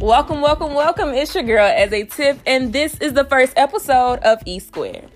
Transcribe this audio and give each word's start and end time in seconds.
Welcome, 0.00 0.40
welcome, 0.40 0.74
welcome. 0.74 1.10
It's 1.10 1.34
your 1.34 1.44
girl 1.44 1.64
as 1.64 1.92
a 1.92 2.04
tip, 2.04 2.38
and 2.46 2.72
this 2.72 2.98
is 3.00 3.12
the 3.12 3.24
first 3.24 3.52
episode 3.56 4.18
of 4.20 4.42
E 4.44 4.58
Squared. 4.58 5.08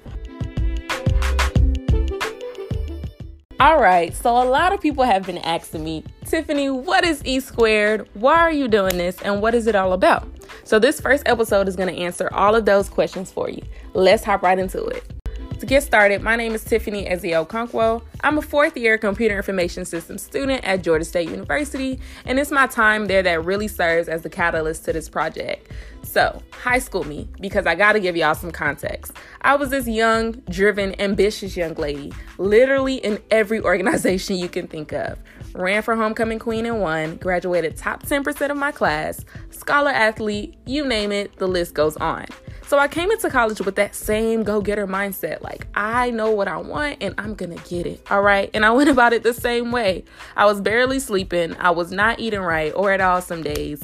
All 3.61 3.81
right, 3.81 4.15
so 4.15 4.31
a 4.41 4.45
lot 4.45 4.73
of 4.73 4.81
people 4.81 5.03
have 5.03 5.27
been 5.27 5.39
asking 5.39 5.83
me, 5.83 6.05
Tiffany, 6.25 6.71
what 6.71 7.05
is 7.05 7.25
E 7.25 7.41
squared? 7.41 8.09
Why 8.15 8.37
are 8.37 8.53
you 8.53 8.69
doing 8.69 8.97
this? 8.97 9.21
And 9.23 9.43
what 9.43 9.53
is 9.53 9.67
it 9.67 9.75
all 9.75 9.93
about? 9.93 10.29
So, 10.63 10.79
this 10.79 11.01
first 11.01 11.25
episode 11.27 11.67
is 11.67 11.75
going 11.75 11.93
to 11.93 12.01
answer 12.01 12.33
all 12.33 12.55
of 12.55 12.65
those 12.65 12.89
questions 12.89 13.33
for 13.33 13.51
you. 13.51 13.63
Let's 13.95 14.23
hop 14.23 14.43
right 14.43 14.59
into 14.59 14.85
it. 14.87 15.18
To 15.59 15.67
get 15.67 15.83
started, 15.83 16.23
my 16.23 16.37
name 16.37 16.55
is 16.55 16.63
Tiffany 16.63 17.07
Ezio 17.07 17.45
Okonkwo. 17.45 18.05
I'm 18.21 18.39
a 18.39 18.43
fourth 18.43 18.77
year 18.77 18.97
computer 18.97 19.37
information 19.37 19.85
systems 19.85 20.23
student 20.23 20.63
at 20.63 20.83
Georgia 20.83 21.05
State 21.05 21.29
University, 21.29 21.99
and 22.27 22.39
it's 22.39 22.53
my 22.53 22.69
time 22.69 23.07
there 23.07 23.25
that 23.25 23.45
really 23.45 23.67
serves 23.67 24.09
as 24.09 24.23
the 24.23 24.31
catalyst 24.31 24.85
to 24.85 24.93
this 24.93 25.09
project. 25.09 25.73
So, 26.03 26.41
high 26.53 26.79
school 26.79 27.03
me, 27.03 27.29
because 27.41 27.67
I 27.67 27.75
gotta 27.75 27.99
give 27.99 28.17
y'all 28.17 28.37
some 28.37 28.53
context. 28.53 29.15
I 29.43 29.57
was 29.57 29.71
this 29.71 29.89
young, 29.89 30.35
driven, 30.49 30.99
ambitious 31.01 31.57
young 31.57 31.75
lady, 31.75 32.13
literally 32.39 32.99
in 32.99 33.21
every 33.33 33.61
organization 33.65 34.37
you 34.37 34.49
can 34.49 34.69
think 34.69 34.93
of. 34.93 35.19
Ran 35.55 35.83
for 35.83 35.97
homecoming 35.97 36.39
queen 36.39 36.67
and 36.67 36.81
won, 36.81 37.17
graduated 37.17 37.77
top 37.77 38.05
10% 38.05 38.49
of 38.53 38.57
my 38.57 38.71
class, 38.71 39.25
scholar 39.51 39.91
athlete, 39.91 40.57
you 40.67 40.87
name 40.87 41.11
it, 41.11 41.37
the 41.39 41.49
list 41.49 41.75
goes 41.75 41.97
on. 41.97 42.27
So 42.69 42.79
I 42.79 42.87
came 42.87 43.11
into 43.11 43.31
college 43.31 43.63
with 43.63 43.77
that 43.77 43.95
same 43.95 44.43
go 44.43 44.61
getter 44.61 44.87
mindset. 44.87 45.41
Like, 45.41 45.67
I 45.75 46.11
know 46.11 46.33
what 46.33 46.49
I 46.49 46.59
want 46.59 46.99
and 47.01 47.15
I'm 47.17 47.35
gonna 47.35 47.57
get 47.67 47.87
it. 47.87 48.07
All 48.11 48.21
right. 48.21 48.51
And 48.53 48.63
I 48.63 48.71
went 48.73 48.91
about 48.91 49.15
it 49.15 49.23
the 49.23 49.33
same 49.33 49.73
way. 49.73 50.05
I 50.37 50.45
was 50.45 50.61
barely 50.61 51.01
sleeping, 51.01 51.57
I 51.59 51.71
was 51.71 51.93
not 51.93 52.21
eating 52.21 52.43
right 52.43 52.71
or 52.77 52.93
at 52.93 53.01
all 53.01 53.23
some 53.23 53.43
days. 53.43 53.83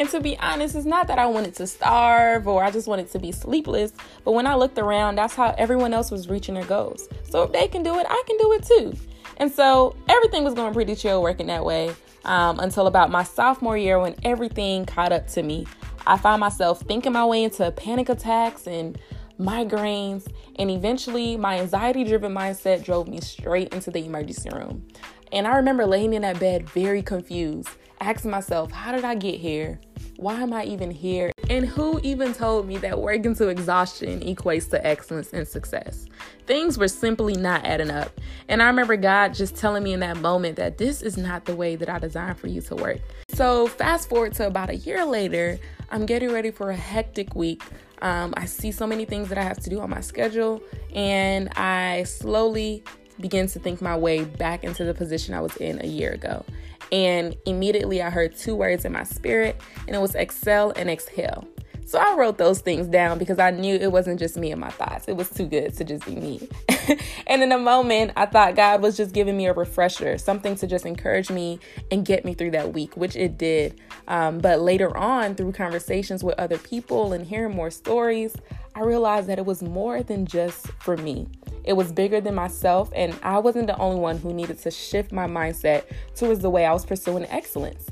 And 0.00 0.08
to 0.08 0.18
be 0.18 0.36
honest, 0.40 0.74
it's 0.74 0.84
not 0.84 1.06
that 1.06 1.20
I 1.20 1.26
wanted 1.26 1.54
to 1.54 1.68
starve 1.68 2.48
or 2.48 2.64
I 2.64 2.72
just 2.72 2.88
wanted 2.88 3.12
to 3.12 3.20
be 3.20 3.30
sleepless, 3.30 3.92
but 4.24 4.32
when 4.32 4.48
I 4.48 4.56
looked 4.56 4.78
around, 4.78 5.14
that's 5.14 5.36
how 5.36 5.54
everyone 5.56 5.94
else 5.94 6.10
was 6.10 6.28
reaching 6.28 6.56
their 6.56 6.64
goals. 6.64 7.08
So 7.30 7.44
if 7.44 7.52
they 7.52 7.68
can 7.68 7.84
do 7.84 7.96
it, 8.00 8.06
I 8.10 8.22
can 8.26 8.38
do 8.38 8.52
it 8.54 8.64
too. 8.64 8.98
And 9.36 9.52
so 9.52 9.94
everything 10.08 10.42
was 10.42 10.54
going 10.54 10.74
pretty 10.74 10.96
chill 10.96 11.22
working 11.22 11.46
that 11.46 11.64
way 11.64 11.94
um, 12.24 12.58
until 12.58 12.88
about 12.88 13.08
my 13.08 13.22
sophomore 13.22 13.78
year 13.78 14.00
when 14.00 14.16
everything 14.24 14.84
caught 14.84 15.12
up 15.12 15.28
to 15.28 15.44
me. 15.44 15.66
I 16.06 16.16
found 16.16 16.40
myself 16.40 16.80
thinking 16.82 17.12
my 17.12 17.24
way 17.24 17.42
into 17.42 17.70
panic 17.72 18.08
attacks 18.08 18.66
and 18.66 18.98
migraines, 19.40 20.30
and 20.56 20.70
eventually 20.70 21.36
my 21.36 21.58
anxiety 21.58 22.04
driven 22.04 22.32
mindset 22.32 22.84
drove 22.84 23.08
me 23.08 23.20
straight 23.20 23.72
into 23.74 23.90
the 23.90 24.04
emergency 24.04 24.48
room. 24.50 24.86
And 25.32 25.46
I 25.46 25.56
remember 25.56 25.84
laying 25.84 26.14
in 26.14 26.22
that 26.22 26.38
bed 26.38 26.68
very 26.70 27.02
confused, 27.02 27.68
asking 28.00 28.30
myself, 28.30 28.70
How 28.70 28.92
did 28.92 29.04
I 29.04 29.16
get 29.16 29.40
here? 29.40 29.80
Why 30.16 30.40
am 30.40 30.52
I 30.52 30.64
even 30.64 30.90
here? 30.90 31.30
And 31.50 31.66
who 31.66 32.00
even 32.02 32.32
told 32.32 32.66
me 32.66 32.78
that 32.78 32.98
working 32.98 33.34
to 33.34 33.48
exhaustion 33.48 34.20
equates 34.20 34.70
to 34.70 34.86
excellence 34.86 35.32
and 35.32 35.46
success? 35.46 36.06
Things 36.46 36.78
were 36.78 36.88
simply 36.88 37.34
not 37.34 37.64
adding 37.64 37.90
up. 37.90 38.18
And 38.48 38.62
I 38.62 38.66
remember 38.66 38.96
God 38.96 39.34
just 39.34 39.56
telling 39.56 39.82
me 39.82 39.92
in 39.92 40.00
that 40.00 40.16
moment 40.16 40.56
that 40.56 40.78
this 40.78 41.02
is 41.02 41.18
not 41.18 41.44
the 41.44 41.54
way 41.54 41.76
that 41.76 41.88
I 41.88 41.98
designed 41.98 42.38
for 42.38 42.46
you 42.46 42.62
to 42.62 42.76
work. 42.76 43.00
So, 43.28 43.66
fast 43.66 44.08
forward 44.08 44.32
to 44.34 44.46
about 44.46 44.70
a 44.70 44.76
year 44.76 45.04
later, 45.04 45.58
I'm 45.90 46.06
getting 46.06 46.32
ready 46.32 46.50
for 46.50 46.70
a 46.70 46.76
hectic 46.76 47.34
week. 47.34 47.62
Um, 48.02 48.34
I 48.36 48.44
see 48.44 48.72
so 48.72 48.86
many 48.86 49.04
things 49.04 49.28
that 49.28 49.38
I 49.38 49.42
have 49.42 49.58
to 49.60 49.70
do 49.70 49.80
on 49.80 49.90
my 49.90 50.00
schedule, 50.00 50.62
and 50.94 51.48
I 51.56 52.04
slowly 52.04 52.84
begin 53.20 53.46
to 53.48 53.58
think 53.58 53.80
my 53.80 53.96
way 53.96 54.24
back 54.24 54.64
into 54.64 54.84
the 54.84 54.92
position 54.92 55.34
I 55.34 55.40
was 55.40 55.56
in 55.56 55.80
a 55.82 55.86
year 55.86 56.12
ago. 56.12 56.44
And 56.92 57.36
immediately 57.46 58.02
I 58.02 58.10
heard 58.10 58.36
two 58.36 58.54
words 58.54 58.84
in 58.84 58.92
my 58.92 59.04
spirit, 59.04 59.60
and 59.86 59.96
it 59.96 59.98
was 59.98 60.14
excel 60.14 60.72
and 60.76 60.90
exhale. 60.90 61.46
So 61.86 62.00
I 62.00 62.16
wrote 62.16 62.36
those 62.36 62.60
things 62.60 62.88
down 62.88 63.16
because 63.16 63.38
I 63.38 63.52
knew 63.52 63.76
it 63.76 63.92
wasn't 63.92 64.18
just 64.18 64.36
me 64.36 64.50
and 64.50 64.60
my 64.60 64.70
thoughts. 64.70 65.06
It 65.06 65.16
was 65.16 65.30
too 65.30 65.46
good 65.46 65.72
to 65.76 65.84
just 65.84 66.04
be 66.04 66.16
me. 66.16 66.48
and 67.28 67.44
in 67.44 67.52
a 67.52 67.58
moment, 67.58 68.10
I 68.16 68.26
thought 68.26 68.56
God 68.56 68.82
was 68.82 68.96
just 68.96 69.12
giving 69.12 69.36
me 69.36 69.46
a 69.46 69.52
refresher, 69.52 70.18
something 70.18 70.56
to 70.56 70.66
just 70.66 70.84
encourage 70.84 71.30
me 71.30 71.60
and 71.92 72.04
get 72.04 72.24
me 72.24 72.34
through 72.34 72.50
that 72.50 72.72
week, 72.72 72.96
which 72.96 73.14
it 73.14 73.38
did. 73.38 73.80
Um, 74.08 74.38
but 74.38 74.60
later 74.60 74.96
on, 74.96 75.36
through 75.36 75.52
conversations 75.52 76.24
with 76.24 76.36
other 76.40 76.58
people 76.58 77.12
and 77.12 77.24
hearing 77.24 77.54
more 77.54 77.70
stories, 77.70 78.34
I 78.74 78.80
realized 78.80 79.28
that 79.28 79.38
it 79.38 79.46
was 79.46 79.62
more 79.62 80.02
than 80.02 80.26
just 80.26 80.66
for 80.80 80.96
me. 80.96 81.28
It 81.62 81.74
was 81.74 81.92
bigger 81.92 82.20
than 82.20 82.34
myself, 82.34 82.90
and 82.96 83.16
I 83.22 83.38
wasn't 83.38 83.68
the 83.68 83.78
only 83.78 84.00
one 84.00 84.18
who 84.18 84.34
needed 84.34 84.58
to 84.58 84.72
shift 84.72 85.12
my 85.12 85.28
mindset 85.28 85.84
towards 86.16 86.40
the 86.40 86.50
way 86.50 86.64
I 86.64 86.72
was 86.72 86.84
pursuing 86.84 87.26
excellence. 87.26 87.86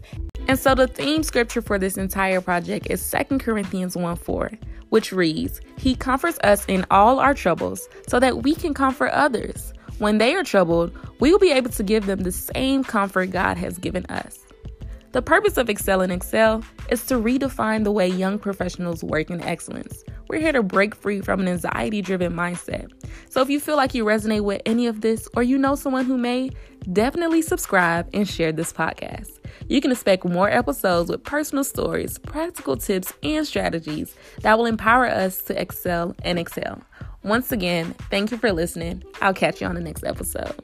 And 0.46 0.58
so 0.58 0.74
the 0.74 0.86
theme 0.86 1.22
scripture 1.22 1.62
for 1.62 1.78
this 1.78 1.96
entire 1.96 2.40
project 2.40 2.88
is 2.90 3.10
2 3.10 3.38
Corinthians 3.38 3.96
1 3.96 4.16
4, 4.16 4.50
which 4.90 5.10
reads, 5.10 5.60
He 5.78 5.94
comforts 5.94 6.38
us 6.44 6.66
in 6.66 6.84
all 6.90 7.18
our 7.18 7.32
troubles 7.32 7.88
so 8.08 8.20
that 8.20 8.42
we 8.42 8.54
can 8.54 8.74
comfort 8.74 9.08
others. 9.08 9.72
When 9.98 10.18
they 10.18 10.34
are 10.34 10.44
troubled, 10.44 10.92
we 11.20 11.30
will 11.30 11.38
be 11.38 11.52
able 11.52 11.70
to 11.70 11.82
give 11.82 12.06
them 12.06 12.20
the 12.20 12.32
same 12.32 12.84
comfort 12.84 13.30
God 13.30 13.56
has 13.56 13.78
given 13.78 14.04
us. 14.06 14.38
The 15.12 15.22
purpose 15.22 15.56
of 15.56 15.70
Excel 15.70 16.00
and 16.00 16.12
Exhale 16.12 16.62
is 16.90 17.06
to 17.06 17.14
redefine 17.14 17.84
the 17.84 17.92
way 17.92 18.08
young 18.08 18.38
professionals 18.38 19.04
work 19.04 19.30
in 19.30 19.40
excellence. 19.40 20.02
We're 20.28 20.40
here 20.40 20.52
to 20.52 20.62
break 20.62 20.94
free 20.94 21.20
from 21.20 21.40
an 21.40 21.48
anxiety 21.48 22.02
driven 22.02 22.32
mindset. 22.32 22.90
So 23.30 23.40
if 23.40 23.48
you 23.48 23.60
feel 23.60 23.76
like 23.76 23.94
you 23.94 24.04
resonate 24.04 24.42
with 24.42 24.60
any 24.66 24.88
of 24.88 25.00
this 25.00 25.28
or 25.36 25.42
you 25.44 25.56
know 25.56 25.76
someone 25.76 26.04
who 26.04 26.18
may, 26.18 26.50
definitely 26.92 27.42
subscribe 27.42 28.10
and 28.12 28.28
share 28.28 28.50
this 28.50 28.72
podcast. 28.72 29.38
You 29.68 29.80
can 29.80 29.92
expect 29.92 30.24
more 30.24 30.50
episodes 30.50 31.10
with 31.10 31.24
personal 31.24 31.64
stories, 31.64 32.18
practical 32.18 32.76
tips, 32.76 33.12
and 33.22 33.46
strategies 33.46 34.14
that 34.42 34.58
will 34.58 34.66
empower 34.66 35.06
us 35.06 35.42
to 35.44 35.60
excel 35.60 36.14
and 36.22 36.38
exhale. 36.38 36.82
Once 37.22 37.52
again, 37.52 37.94
thank 38.10 38.30
you 38.30 38.38
for 38.38 38.52
listening. 38.52 39.02
I'll 39.22 39.34
catch 39.34 39.60
you 39.60 39.66
on 39.66 39.74
the 39.74 39.80
next 39.80 40.04
episode. 40.04 40.54